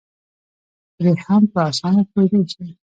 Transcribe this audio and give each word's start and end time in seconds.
پرې 0.95 1.11
هم 1.25 1.41
په 1.51 1.59
اسانه 1.69 2.03
پوهېدی 2.11 2.41
شي 2.53 2.65